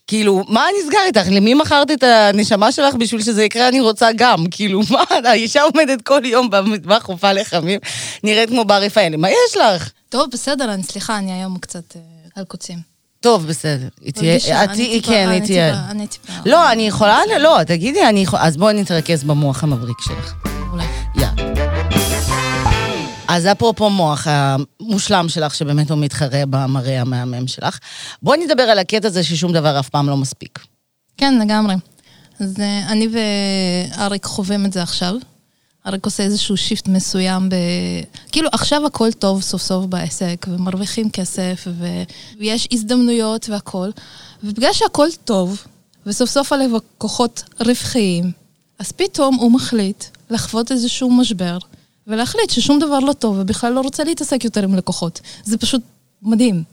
[0.06, 1.28] כאילו, מה נסגר איתך?
[1.30, 3.68] למי מכרת את הנשמה שלך בשביל שזה יקרה?
[3.68, 4.46] אני רוצה גם.
[4.50, 7.80] כאילו, מה, האישה עומדת כל יום במטבח חופה לחמים,
[8.24, 9.16] נראית כמו בר רפאלי.
[9.16, 9.90] מה יש לך?
[10.08, 12.00] טוב, בסדר, אני, סליחה, אני היום קצת אה,
[12.36, 12.87] על קוצים.
[13.20, 13.88] טוב, בסדר.
[14.00, 15.90] היא תהיה, את אני תהיי, כן, היא אני תהיה.
[15.90, 16.32] אני טיפה...
[16.46, 20.34] לא, אני יכולה, לא, תגידי, אני יכולה, אז בואי נתרכז במוח המבריק שלך.
[20.72, 20.84] אולי.
[21.14, 21.58] יאללה.
[23.28, 27.78] אז אפרופו מוח המושלם שלך, שבאמת הוא מתחרה במראה המהמם שלך,
[28.22, 30.58] בואי נדבר על הקטע הזה ששום דבר אף פעם לא מספיק.
[31.16, 31.74] כן, לגמרי.
[32.40, 33.08] אז אה, אני
[33.98, 35.14] ואריק חווים את זה עכשיו.
[35.88, 37.54] אריק עושה איזשהו שיפט מסוים ב...
[38.32, 41.86] כאילו, עכשיו הכל טוב סוף סוף בעסק, ומרוויחים כסף, ו...
[42.38, 43.92] ויש הזדמנויות והכול.
[44.44, 45.62] ובגלל שהכל טוב,
[46.06, 48.32] וסוף סוף הלקוחות רווחיים,
[48.78, 51.58] אז פתאום הוא מחליט לחוות איזשהו משבר,
[52.06, 55.20] ולהחליט ששום דבר לא טוב, ובכלל לא רוצה להתעסק יותר עם לקוחות.
[55.44, 55.82] זה פשוט
[56.22, 56.64] מדהים.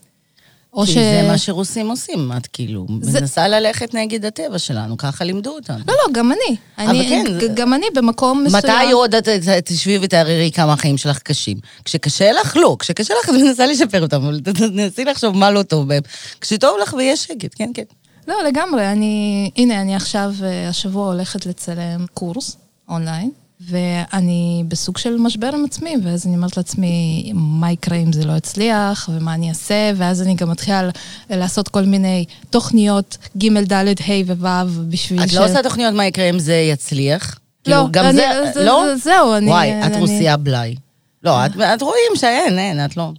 [0.76, 0.96] או כי ש...
[0.96, 5.78] זה מה שרוסים עושים, את כאילו זה- מנסה ללכת נגד הטבע שלנו, ככה לימדו אותנו.
[5.88, 6.56] לא, לא, גם אני.
[6.78, 8.64] אני כן, גם אני במקום מסוים.
[8.64, 9.28] מתי עוד את
[9.66, 11.58] תשבי ותערערי כמה החיים שלך קשים?
[11.86, 12.76] כשקשה לך, לא.
[12.80, 16.02] כשקשה לך, את מנסה לשפר אותם, אבל תנסי לחשוב מה לא טוב בהם.
[16.42, 17.84] כשטוב לך ויש שקט, כן, כן.
[18.28, 18.92] לא, לגמרי.
[18.92, 19.52] אני...
[19.58, 22.58] הנה, אני עכשיו, אה, השבוע הולכת לצלם קורס
[22.90, 28.26] אונליין, ואני בסוג של משבר עם עצמי, ואז אני אומרת לעצמי, מה יקרה אם זה
[28.26, 30.90] לא יצליח, ומה אני אעשה, ואז אני גם מתחילה
[31.30, 33.94] לעשות כל מיני תוכניות ג', ד', ה'
[34.28, 34.48] וו',
[34.90, 37.40] בשביל את לא עושה תוכניות מה יקרה אם זה יצליח?
[37.68, 38.84] לא, כאילו, גם אני- זה, זה- לא?
[38.88, 39.48] זה- זהו, אני...
[39.52, 40.76] וואי, את אני- רוסייה בלאי.
[41.24, 43.12] לא, את, את רואים שאין, אין, את לא,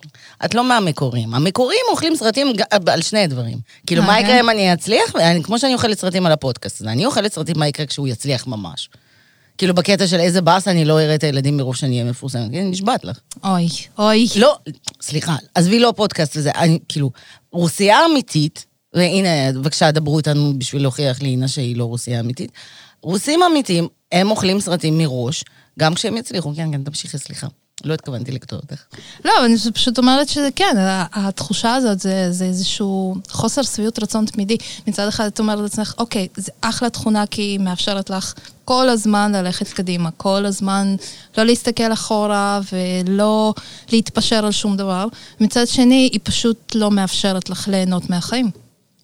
[0.44, 1.34] את לא מהמקוריים.
[1.34, 3.58] המקוריים אוכלים סרטים ג- על שני דברים.
[3.86, 4.20] כאילו, אה, מה כן?
[4.24, 5.16] יקרה אם אני אצליח?
[5.16, 8.88] אני, כמו שאני אוכלת סרטים על הפודקאסט אני אוכלת סרטים מה יקרה כשהוא יצליח ממש.
[9.58, 12.52] כאילו, בקטע של איזה באס אני לא אראה את הילדים מרוב שאני אהיה מפורסמת.
[12.52, 13.18] כן, נשבעת לך.
[13.44, 14.28] אוי, אוי.
[14.36, 14.58] לא,
[15.02, 17.10] סליחה, עזבי לא פודקאסט וזה, אני, כאילו,
[17.52, 22.52] רוסייה אמיתית, והנה, בבקשה, דברו איתנו בשביל להוכיח לאינה שהיא לא רוסייה אמיתית.
[23.02, 25.44] רוסים אמיתיים, הם אוכלים סרטים מראש,
[25.78, 26.52] גם כשהם יצליחו.
[26.56, 27.46] כן, כן, תמשיכי, סליחה.
[27.84, 28.82] לא התכוונתי לקטוע אותך.
[29.24, 30.74] לא, אני פשוט אומרת שזה כן,
[31.12, 34.56] התחושה הזאת זה, זה איזשהו חוסר שביעות רצון תמידי.
[34.86, 38.34] מצד אחד את אומרת לעצמך, אוקיי, זה אחלה תכונה כי היא מאפשרת לך
[38.66, 40.96] כל הזמן ללכת קדימה, כל הזמן
[41.38, 43.54] לא להסתכל אחורה ולא
[43.92, 45.06] להתפשר על שום דבר.
[45.40, 48.50] מצד שני, היא פשוט לא מאפשרת לך ליהנות מהחיים.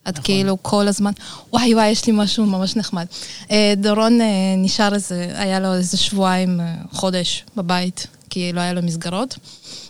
[0.02, 0.24] את נכון.
[0.24, 1.12] כאילו כל הזמן,
[1.52, 3.06] וואי וואי, יש לי משהו ממש נחמד.
[3.50, 8.72] אה, דורון אה, נשאר איזה, היה לו איזה שבועיים, אה, חודש בבית, כי לא היה
[8.72, 9.38] לו מסגרות.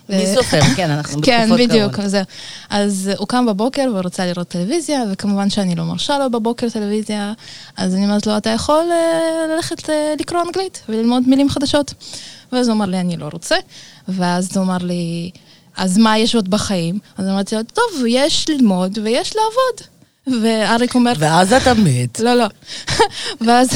[0.09, 0.61] מי סופר?
[0.77, 1.67] כן, אנחנו בתקופות כן, קורונה.
[1.67, 2.25] בדיוק, זהו.
[2.71, 7.33] אז הוא קם בבוקר ורוצה לראות טלוויזיה, וכמובן שאני לא מרשה לו בבוקר טלוויזיה,
[7.77, 11.95] אז אני אומרת לו, אתה יכול אה, ללכת אה, לקרוא אנגלית וללמוד מילים חדשות.
[12.53, 13.57] ואז הוא אמר לי, אני לא רוצה.
[14.09, 15.31] ואז הוא אמר לי,
[15.77, 16.99] אז מה יש עוד בחיים?
[17.19, 19.93] אז אמרתי לו, טוב, יש ללמוד ויש לעבוד.
[20.27, 22.21] ואריק אומר, ואז אתה מת.
[22.21, 22.47] לא, לא.
[23.47, 23.69] ואז,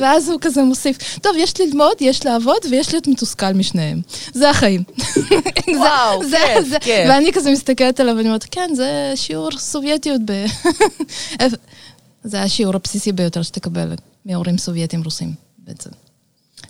[0.00, 4.00] ואז הוא כזה מוסיף, טוב, יש ללמוד, יש לעבוד ויש להיות מתוסכל משניהם.
[4.32, 4.82] זה החיים.
[5.78, 7.06] וואו, זה, כיף, זה, כיף.
[7.08, 10.44] ואני כזה מסתכלת עליו ואני אומרת, כן, זה שיעור סובייטיות ב...
[12.24, 13.94] זה השיעור הבסיסי ביותר שתקבל
[14.26, 15.90] מהורים סובייטים רוסים, בעצם.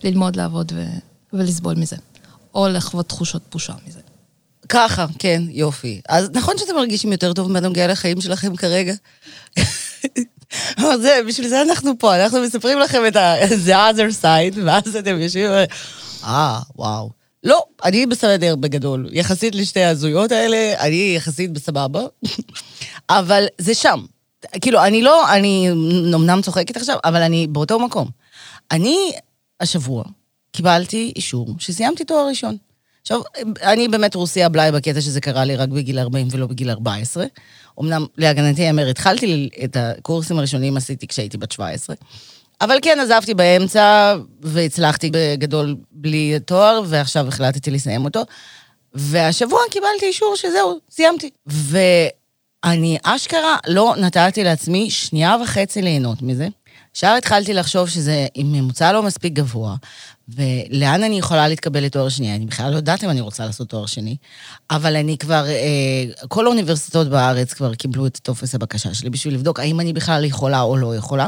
[0.03, 0.85] ללמוד, לעבוד ו...
[1.33, 1.95] ולסבול מזה.
[2.55, 3.99] או לחוות תחושות בושה מזה.
[4.71, 6.01] ככה, כן, יופי.
[6.09, 8.93] אז נכון שאתם מרגישים יותר טוב בנוגע לחיים שלכם כרגע?
[10.79, 13.35] אבל זה, בשביל זה אנחנו פה, אנחנו מספרים לכם את ה-
[13.67, 15.63] the other side, ואז אתם יושבים ו...
[16.23, 17.09] אה, וואו.
[17.43, 19.09] לא, אני בסדר בגדול.
[19.11, 22.01] יחסית לשתי ההזויות האלה, אני יחסית בסבבה.
[23.09, 24.05] אבל זה שם.
[24.61, 25.69] כאילו, אני לא, אני
[26.15, 28.07] אמנם צוחקת עכשיו, אבל אני באותו מקום.
[28.71, 29.11] אני
[29.59, 30.03] השבוע
[30.51, 32.57] קיבלתי אישור שסיימתי תואר ראשון.
[33.01, 33.21] עכשיו,
[33.61, 37.25] אני באמת רוסיה בלאי בקטע שזה קרה לי רק בגיל 40 ולא בגיל 14.
[37.79, 41.95] אמנם, להגנתי ייאמר, התחלתי את הקורסים הראשונים עשיתי כשהייתי בת 17.
[42.61, 48.21] אבל כן, עזבתי באמצע, והצלחתי בגדול בלי תואר, ועכשיו החלטתי לסיים אותו.
[48.93, 51.29] והשבוע קיבלתי אישור שזהו, סיימתי.
[51.45, 56.47] ואני אשכרה לא נתתי לעצמי שנייה וחצי ליהנות מזה.
[56.91, 59.75] עכשיו התחלתי לחשוב שזה עם ממוצע לא מספיק גבוה,
[60.29, 62.35] ולאן אני יכולה להתקבל לתואר שני?
[62.35, 64.17] אני בכלל לא יודעת אם אני רוצה לעשות תואר שני,
[64.71, 69.59] אבל אני כבר, אה, כל האוניברסיטאות בארץ כבר קיבלו את טופס הבקשה שלי בשביל לבדוק
[69.59, 71.27] האם אני בכלל יכולה או לא יכולה.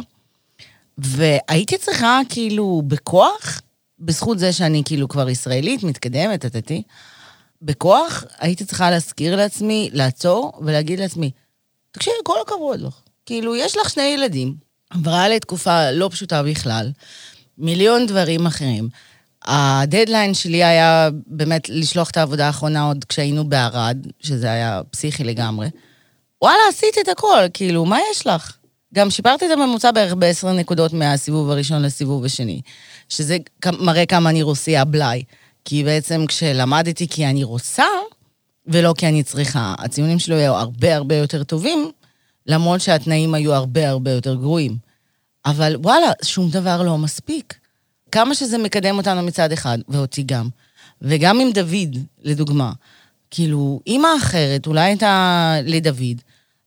[0.97, 3.62] והייתי צריכה, כאילו, בכוח,
[3.99, 6.84] בזכות זה שאני כאילו כבר ישראלית, מתקדמת, טטטי,
[7.62, 11.32] בכוח הייתי צריכה להזכיר לעצמי, לעצור ולהגיד לעצמי,
[11.91, 13.02] תקשיבי, כל הכבוד לך.
[13.26, 14.56] כאילו, יש לך שני ילדים,
[14.93, 16.91] עברה לי תקופה לא פשוטה בכלל,
[17.58, 18.89] מיליון דברים אחרים.
[19.45, 25.67] הדדליין שלי היה באמת לשלוח את העבודה האחרונה עוד כשהיינו בערד, שזה היה פסיכי לגמרי.
[26.41, 28.53] וואלה, עשית את הכל, כאילו, מה יש לך?
[28.93, 32.62] גם שיפרתי את הממוצע בערך ב-10 נקודות מהסיבוב הראשון לסיבוב השני,
[33.10, 33.38] שזה
[33.79, 35.23] מראה כמה אני רוסיה בלאי.
[35.65, 37.86] כי בעצם כשלמדתי כי אני רוצה,
[38.67, 41.91] ולא כי אני צריכה, הציונים שלי היו הרבה הרבה יותר טובים,
[42.47, 44.77] למרות שהתנאים היו הרבה הרבה יותר גרועים.
[45.45, 47.53] אבל וואלה, שום דבר לא מספיק.
[48.12, 50.49] כמה שזה מקדם אותנו מצד אחד, ואותי גם.
[51.01, 52.71] וגם עם דוד, לדוגמה.
[53.32, 56.21] כאילו, אימא אחרת, אולי הייתה לדוד,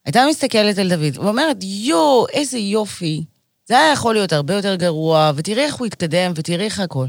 [0.05, 3.25] הייתה מסתכלת על דוד ואומרת, יואו, איזה יופי.
[3.67, 7.07] זה היה יכול להיות הרבה יותר גרוע, ותראי איך הוא התקדם, ותראי איך הכל.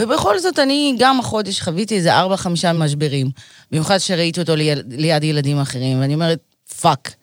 [0.00, 3.30] ובכל זאת, אני גם החודש חוויתי איזה ארבע-חמישה משברים,
[3.70, 6.38] במיוחד שראיתי אותו ליד, ליד ילדים אחרים, ואני אומרת,
[6.80, 7.14] fuck.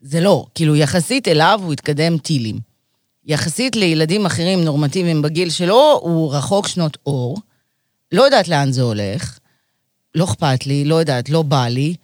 [0.00, 0.46] זה לא.
[0.54, 2.58] כאילו, יחסית אליו הוא התקדם טילים.
[3.26, 7.36] יחסית לילדים אחרים נורמטיביים בגיל שלו, הוא רחוק שנות אור.
[8.12, 9.38] לא יודעת לאן זה הולך,
[10.14, 11.94] לא אכפת לי, לא יודעת, לא בא לי.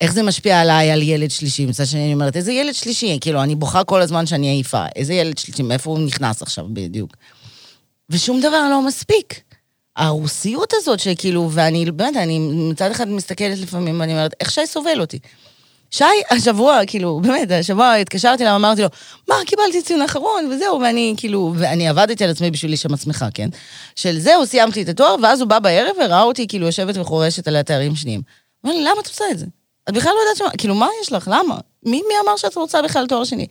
[0.00, 1.66] איך זה משפיע עליי, על ילד שלישי?
[1.66, 3.18] מצד שני, אני אומרת, איזה ילד שלישי?
[3.20, 4.84] כאילו, אני בוכה כל הזמן שאני עייפה.
[4.96, 5.62] איזה ילד שלישי?
[5.62, 7.16] מאיפה הוא נכנס עכשיו בדיוק?
[8.10, 9.40] ושום דבר לא מספיק.
[9.96, 15.00] הרוסיות הזאת שכאילו, ואני באמת, אני מצד אחד מסתכלת לפעמים ואני אומרת, איך שי סובל
[15.00, 15.18] אותי?
[15.90, 18.88] שי, השבוע, כאילו, באמת, השבוע התקשרתי אליו, אמרתי לו,
[19.28, 23.48] מה, קיבלתי ציון אחרון, וזהו, ואני כאילו, ואני עבדתי על עצמי בשביל להישמע שמחה, כן?
[23.96, 27.56] של זהו, סיימתי את התואר, ואז הוא בא בערב וראה אותי כאילו יושבת וחורשת על
[27.56, 28.20] התארים שניים.
[28.60, 29.46] הוא אומר לי, למה את עושה את זה?
[29.88, 31.28] את בכלל לא יודעת שמה, כאילו, מה יש לך?
[31.32, 31.58] למה?
[31.82, 33.46] מי, מי אמר שאת רוצה בכלל תואר שני?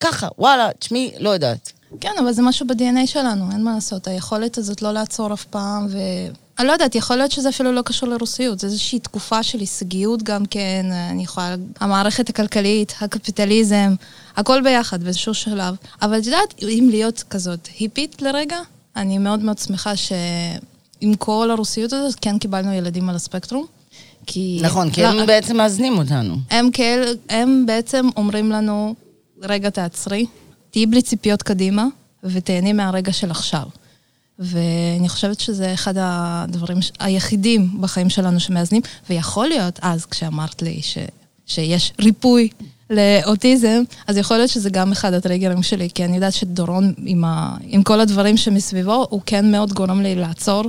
[0.00, 1.72] ככה, וואלה, תשמעי, לא יודעת.
[2.00, 4.08] כן, אבל זה משהו ב-DNA שלנו, אין מה לעשות.
[4.08, 5.98] היכולת הזאת לא לעצור אף פעם, ו...
[6.58, 10.22] אני לא יודעת, יכול להיות שזה אפילו לא קשור לרוסיות, זו איזושהי תקופה של הישגיות
[10.22, 11.54] גם כן, אני יכולה...
[11.80, 13.94] המערכת הכלכלית, הקפיטליזם,
[14.36, 15.74] הכל ביחד באיזשהו שלב.
[16.02, 18.56] אבל את יודעת, אם להיות כזאת היפית לרגע,
[18.96, 23.66] אני מאוד מאוד שמחה שעם כל הרוסיות הזאת, כן קיבלנו ילדים על הספקטרום.
[24.26, 24.58] כי...
[24.62, 26.34] נכון, כי הם לא, בעצם מאזנים אותנו.
[26.50, 28.94] הם, כאל, הם בעצם אומרים לנו,
[29.42, 30.26] רגע, תעצרי,
[30.72, 31.86] תהיי בלי ציפיות קדימה,
[32.24, 33.62] ותהני מהרגע של עכשיו.
[34.38, 40.98] ואני חושבת שזה אחד הדברים היחידים בחיים שלנו שמאזנים, ויכול להיות אז, כשאמרת לי ש,
[41.46, 42.48] שיש ריפוי
[42.90, 47.56] לאוטיזם, אז יכול להיות שזה גם אחד הטריגרים שלי, כי אני יודעת שדורון, עם, ה,
[47.62, 50.64] עם כל הדברים שמסביבו, הוא כן מאוד גורם לי לעצור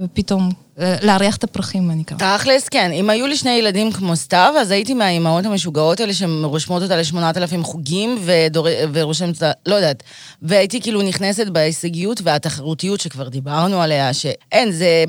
[0.00, 2.22] ופתאום אה, להריח את הפרחים, אני קוראת.
[2.22, 2.92] תכלס, כן.
[2.92, 7.36] אם היו לי שני ילדים כמו סתיו, אז הייתי מהאימהות המשוגעות האלה שרושמות אותה לשמונת
[7.36, 8.68] אלפים חוגים ודור...
[8.92, 10.02] ורושמת אותה, לא יודעת.
[10.42, 15.04] והייתי כאילו נכנסת בהישגיות והתחרותיות שכבר דיברנו עליה, שאין, זה,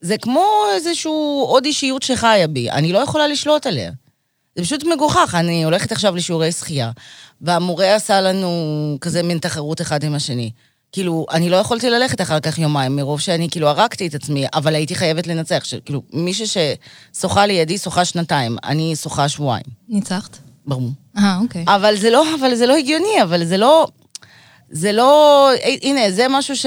[0.00, 2.70] זה כמו איזשהו עוד אישיות שחיה בי.
[2.70, 3.90] אני לא יכולה לשלוט עליה.
[4.56, 5.34] זה פשוט מגוחך.
[5.38, 6.90] אני הולכת עכשיו לשיעורי שחייה,
[7.40, 8.50] והמורה עשה לנו
[9.00, 10.50] כזה מין תחרות אחד עם השני.
[10.92, 14.74] כאילו, אני לא יכולתי ללכת אחר כך יומיים, מרוב שאני כאילו הרגתי את עצמי, אבל
[14.74, 15.62] הייתי חייבת לנצח.
[15.84, 19.64] כאילו, מישהו ששוחה לידי שוחה שנתיים, אני שוחה שבועיים.
[19.88, 20.38] ניצחת?
[20.66, 20.90] ברור.
[21.18, 21.64] אה, אוקיי.
[21.68, 23.86] אבל זה לא, אבל זה לא הגיוני, אבל זה לא...
[24.70, 25.48] זה לא...
[25.82, 26.66] הנה, זה משהו ש...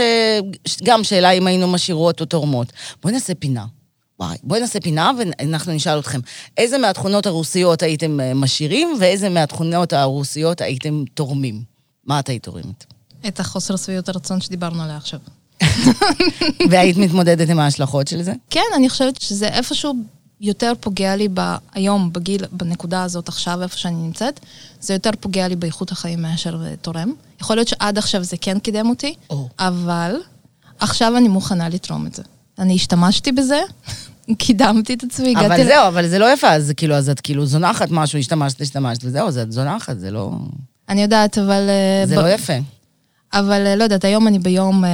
[0.83, 2.73] גם שאלה אם היינו משאירות או תורמות.
[3.01, 3.65] בואי נעשה פינה.
[4.19, 6.19] וואי, בואי נעשה פינה ואנחנו נשאל אתכם,
[6.57, 11.61] איזה מהתכונות הרוסיות הייתם אה, משאירים, ואיזה מהתכונות הרוסיות הייתם תורמים?
[12.05, 12.85] מה את היית תורמת?
[13.27, 15.19] את החוסר שביעות הרצון שדיברנו עליה עכשיו.
[16.69, 18.33] והיית מתמודדת עם ההשלכות של זה?
[18.49, 19.93] כן, אני חושבת שזה איפשהו
[20.41, 21.55] יותר פוגע לי ב...
[21.73, 24.39] היום, בגיל, בנקודה הזאת עכשיו, איפה שאני נמצאת,
[24.81, 27.11] זה יותר פוגע לי באיכות החיים מאשר תורם.
[27.41, 29.35] יכול להיות שעד עכשיו זה כן קידם אותי, oh.
[29.59, 30.15] אבל
[30.79, 32.23] עכשיו אני מוכנה לתרום את זה.
[32.59, 33.61] אני השתמשתי בזה,
[34.37, 35.45] קידמתי את עצמי, הגעתי...
[35.45, 39.01] אבל זהו, אבל זה לא יפה, אז כאילו, אז את כאילו זונחת משהו, השתמשת, השתמשת,
[39.03, 40.31] וזהו, אז את זונחת, זה לא...
[40.89, 41.69] אני יודעת, אבל...
[41.69, 42.53] אה, זה ב- לא יפה.
[43.33, 44.89] אבל אה, לא יודעת, היום אני ביום אה,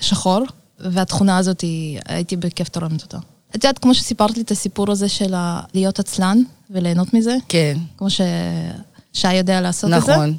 [0.00, 0.40] שחור,
[0.78, 3.18] והתכונה הזאת, היא- הייתי בכיף תורמת אותה.
[3.50, 5.34] את יודעת, כמו שסיפרת לי את הסיפור הזה של
[5.74, 6.38] להיות עצלן
[6.70, 8.20] וליהנות מזה, כן, כמו ש...
[9.12, 10.12] שי יודע לעשות את זה.
[10.12, 10.36] נכון.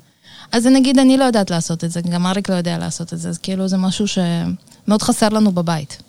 [0.52, 3.30] אז נגיד, אני לא יודעת לעשות את זה, גם אריק לא יודע לעשות את זה,
[3.30, 6.02] אז כאילו זה משהו שמאוד חסר לנו בבית.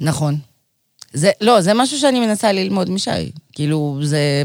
[0.00, 0.38] נכון.
[1.12, 3.10] זה, לא, זה משהו שאני מנסה ללמוד משי.
[3.52, 4.42] כאילו, זה...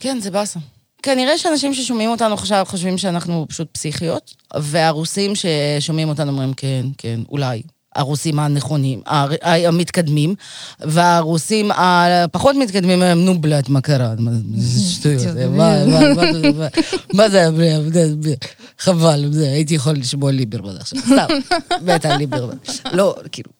[0.00, 0.58] כן, זה באסה.
[1.02, 7.20] כנראה שאנשים ששומעים אותנו עכשיו חושבים שאנחנו פשוט פסיכיות, והרוסים ששומעים אותנו אומרים, כן, כן,
[7.28, 7.62] אולי.
[7.96, 9.00] הרוסים הנכונים,
[9.42, 10.34] המתקדמים,
[10.80, 14.14] והרוסים הפחות מתקדמים הם, נו בלאט, מה קרה?
[14.18, 15.22] מה זה שטויות,
[17.14, 17.48] מה, זה-
[18.78, 21.26] חבל, הייתי יכול לשמוע ליברמן עכשיו, סתם,
[22.08, 22.56] על ליברמן.
[22.92, 23.50] לא, כאילו,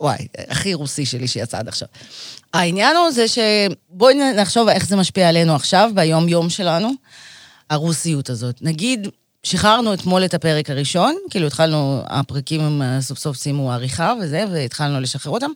[0.00, 1.88] וואי, הכי רוסי שלי שיצא עד עכשיו.
[2.54, 6.90] העניין הוא זה שבואי נחשוב איך זה משפיע עלינו עכשיו, ביום-יום שלנו,
[7.70, 8.58] הרוסיות הזאת.
[8.62, 9.08] נגיד,
[9.42, 14.44] שחררנו אתמול את הפרק הראשון, כאילו התחלנו, הפרקים הם אה, סוף סוף סיימו עריכה וזה,
[14.52, 15.50] והתחלנו לשחרר אותם,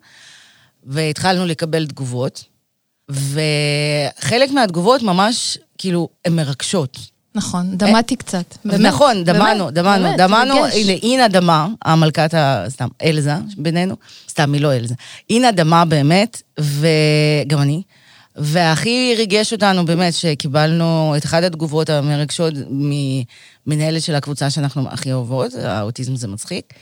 [0.85, 2.45] והתחלנו לקבל תגובות,
[3.09, 6.99] וחלק מהתגובות ממש, כאילו, הן מרגשות.
[7.35, 8.57] נכון, דמעתי קצת.
[8.65, 10.67] באמת, נכון, דמענו, באמת, דמענו, באמת, דמענו.
[10.67, 12.65] הנה, אינה דמה, המלכת ה...
[12.69, 13.97] סתם, אלזה בינינו,
[14.33, 14.95] סתם, היא לא אלזה.
[15.31, 17.83] אינה דמה באמת, וגם אני.
[18.37, 25.55] והכי ריגש אותנו באמת שקיבלנו את אחת התגובות המרגשות ממנהלת של הקבוצה שאנחנו הכי אוהבות,
[25.55, 26.75] האוטיזם זה מצחיק.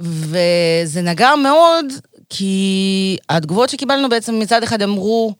[0.00, 1.86] וזה נגע מאוד,
[2.28, 5.34] כי התגובות שקיבלנו בעצם מצד אחד אמרו,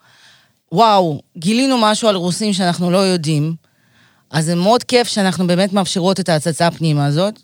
[0.73, 3.55] וואו, גילינו משהו על רוסים שאנחנו לא יודעים,
[4.31, 7.41] אז זה מאוד כיף שאנחנו באמת מאפשרות את ההצצה הפנימה הזאת.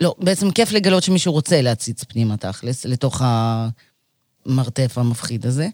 [0.00, 3.22] לא, בעצם כיף לגלות שמישהו רוצה להציץ פנימה תכלס, לתוך
[4.46, 5.68] המרתף המפחיד הזה.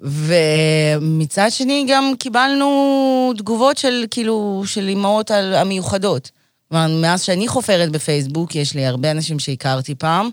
[0.00, 6.30] ומצד שני גם קיבלנו תגובות של, כאילו, של אימהות המיוחדות.
[6.68, 10.28] כלומר, מאז שאני חופרת בפייסבוק, יש לי הרבה אנשים שהכרתי פעם,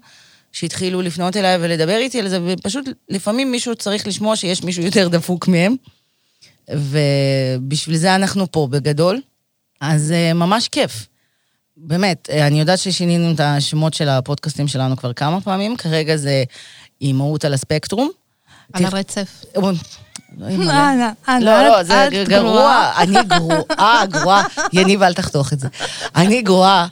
[0.52, 5.08] שהתחילו לפנות אליי ולדבר איתי על זה, ופשוט לפעמים מישהו צריך לשמוע שיש מישהו יותר
[5.08, 5.76] דפוק מהם,
[6.70, 9.22] ובשביל זה אנחנו פה בגדול.
[9.82, 11.08] אז אה, ממש כיף.
[11.78, 16.44] באמת, אה, אני יודעת ששינינו את השמות של הפודקאסטים שלנו כבר כמה פעמים, כרגע זה
[17.02, 18.10] אימהות על הספקטרום.
[18.74, 19.46] על הרצף.
[20.38, 20.94] לא, אימא'לה.
[20.94, 22.92] אנה, אנה, לא, לא, זה גרוע.
[22.98, 24.44] אני גרועה, גרועה.
[24.74, 25.68] יניב, אל תחתוך את זה.
[26.16, 26.88] אני גרועה.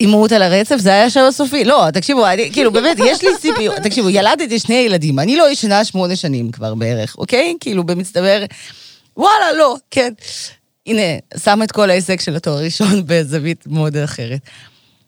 [0.00, 1.64] אימהות על הרצף, זה היה השם הסופי.
[1.64, 3.76] לא, תקשיבו, אני, כאילו, באמת, יש לי ציפיות.
[3.76, 7.54] תקשיבו, ילדתי שני ילדים, אני לא ישנה שמונה שנים כבר בערך, אוקיי?
[7.60, 8.44] כאילו, במצטבר,
[9.16, 10.12] וואלה, לא, כן.
[10.86, 11.02] הנה,
[11.36, 14.40] שם את כל ההישג של התואר הראשון בזווית מאוד אחרת.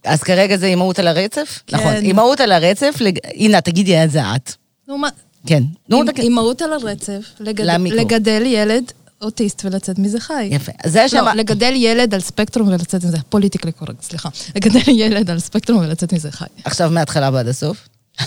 [0.05, 1.63] אז כרגע זה אימהות על הרצף?
[1.67, 1.77] כן.
[1.77, 4.53] נכון, אימהות על הרצף, לג- הנה, תגידי את זה את.
[4.89, 5.09] נו, מה?
[5.47, 5.63] כן.
[5.89, 6.19] נו, תגיד.
[6.25, 7.65] אימהות על הרצף, לגד-.
[7.91, 10.49] לגדל ילד אוטיסט ולצאת מזה חי.
[10.51, 10.73] יפה.
[10.87, 11.25] זה לא, שם...
[11.37, 14.29] לגדל ילד על ספקטרום ולצאת מזה, פוליטיקלי קורקט, סליחה.
[14.57, 16.45] לגדל ילד על ספקטרום ולצאת מזה חי.
[16.65, 17.89] עכשיו מההתחלה ועד הסוף.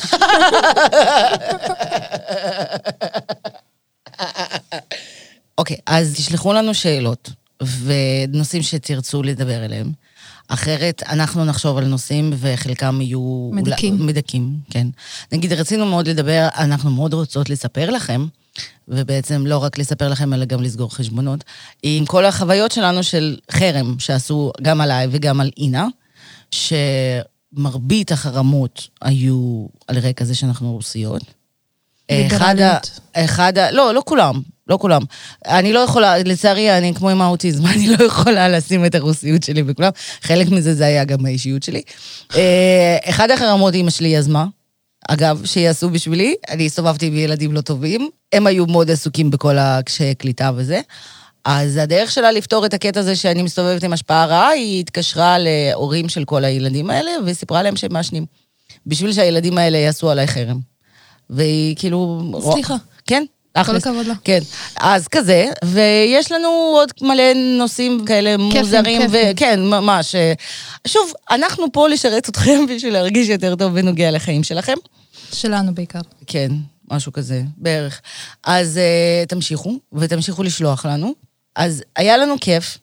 [5.58, 7.30] אוקיי, אז תשלחו לנו שאלות
[7.84, 9.92] ונושאים שתרצו לדבר עליהם.
[10.48, 13.50] אחרת, אנחנו נחשוב על נושאים וחלקם יהיו...
[13.54, 13.94] מדכאים.
[13.94, 14.88] אולי- מדכאים, כן.
[15.32, 18.26] נגיד, רצינו מאוד לדבר, אנחנו מאוד רוצות לספר לכם,
[18.88, 21.44] ובעצם לא רק לספר לכם, אלא גם לסגור חשבונות,
[21.84, 25.88] עם כל החוויות שלנו של חרם שעשו גם עליי וגם על אינה,
[26.52, 31.24] שמרבית החרמות היו על רקע זה שאנחנו רוסיות.
[32.12, 32.54] אחד ה...
[32.54, 33.00] ליברליות.
[33.14, 33.72] אחד ה...
[33.72, 35.02] לא, לא כולם, לא כולם.
[35.48, 39.64] אני לא יכולה, לצערי, אני כמו עם האוטיזם, אני לא יכולה לשים את הרוסיות שלי
[39.64, 39.92] בכולם.
[40.22, 41.82] חלק מזה זה היה גם האישיות שלי.
[42.36, 44.46] אה, אחד החרמות אימא שלי יזמה,
[45.10, 50.16] אגב, שיעשו בשבילי, אני הסתובבתי עם ילדים לא טובים, הם היו מאוד עסוקים בכל הקשיי
[50.16, 50.82] קליטה וזה.
[51.46, 56.10] אז הדרך שלה לפתור את הקטע הזה שאני מסתובבת עם השפעה רעה, היא התקשרה להורים
[56.10, 58.26] של כל הילדים האלה וסיפרה להם שהם מעשנים.
[58.88, 60.60] בשביל שהילדים האלה יעשו עליי חרם.
[61.30, 62.32] והיא כאילו...
[62.54, 62.76] סליחה.
[63.06, 63.24] כן,
[63.66, 63.76] כל.
[63.76, 64.14] הכבוד לה.
[64.24, 64.40] כן,
[64.76, 69.32] אז כזה, ויש לנו עוד מלא נושאים כאלה מוזרים, כיפים.
[69.34, 70.16] וכן, ממש.
[70.16, 70.34] אה,
[70.88, 74.76] שוב, אנחנו פה לשרת אתכם בשביל להרגיש יותר טוב בנוגע לחיים שלכם.
[75.34, 76.00] שלנו בעיקר.
[76.28, 76.52] כן,
[76.92, 78.02] משהו כזה, בערך.
[78.44, 81.14] אז uh, תמשיכו, ותמשיכו לשלוח לנו.
[81.56, 82.78] אז היה לנו כיף,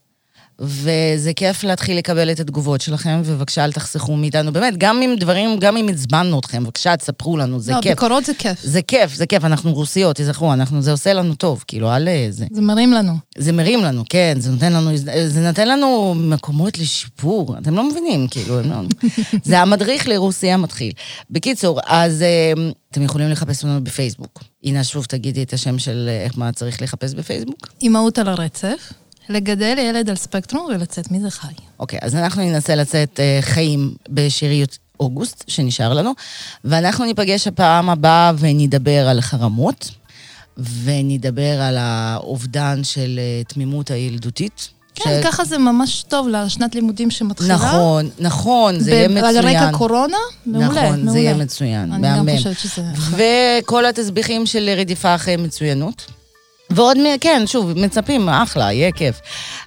[0.61, 4.53] וזה כיף להתחיל לקבל את התגובות שלכם, ובבקשה אל תחסכו מאיתנו.
[4.53, 7.93] באמת, גם אם דברים, גם אם עצבנו אתכם, בבקשה תספרו לנו, זה לא, כיף.
[7.93, 8.63] ביקורות זה כיף.
[8.63, 12.47] זה כיף, זה כיף, אנחנו רוסיות, תזכרו, אנחנו, זה עושה לנו טוב, כאילו, אל זה.
[12.53, 13.13] זה מרים לנו.
[13.39, 14.91] זה מרים לנו, כן, זה נותן לנו,
[15.27, 18.77] זה נותן לנו מקומות לשיפור, אתם לא מבינים, כאילו, הם לא...
[19.49, 20.93] זה המדריך לרוסיה מתחיל.
[21.31, 22.53] בקיצור, אז אה,
[22.91, 24.43] אתם יכולים לחפש אותנו בפייסבוק.
[24.65, 27.69] הנה, שוב תגידי את השם של אה, איך מה צריך לחפש בפייסבוק.
[27.83, 28.93] אימהות על הרצף,
[29.29, 31.53] לגדל ילד על ספקטרום ולצאת מזה חי.
[31.81, 36.13] אוקיי, אז אנחנו ננסה לצאת אה, חיים בשיריות אוגוסט, שנשאר לנו,
[36.65, 39.91] ואנחנו ניפגש הפעם הבאה ונדבר על חרמות,
[40.85, 44.69] ונדבר על האובדן של אה, תמימות הילדותית.
[44.95, 47.55] כן, ככה זה ממש טוב לשנת לימודים שמתחילה.
[47.55, 49.37] נכון, נכון, זה יהיה ב- מצוין.
[49.37, 51.13] על רקע קורונה, מעולה, נכון, מעולה.
[51.13, 52.37] זה יהיה מצוין, אני גם מהמם.
[52.37, 52.83] חושבת שזה...
[53.61, 56.07] וכל התסביכים של רדיפה אחרי מצוינות.
[56.71, 59.21] ועוד, כן, שוב, מצפים, אחלה, יהיה כיף.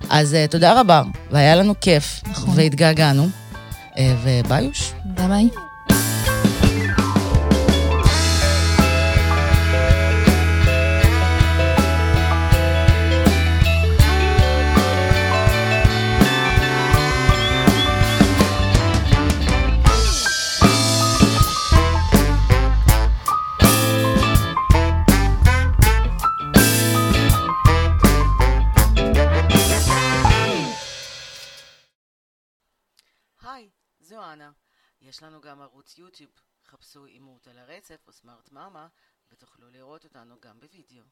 [0.10, 2.54] אז uh, תודה רבה, והיה לנו כיף, נכון.
[2.58, 3.30] והתגעגענו.
[3.94, 4.92] Uh, וביוש.
[5.06, 5.71] ביי ביי.
[35.12, 36.32] יש לנו גם ערוץ יוטיוב.
[36.66, 38.88] חפשו אימות על הרצף או סמארט מאמה,
[39.32, 41.04] ותוכלו לראות אותנו גם בווידאו.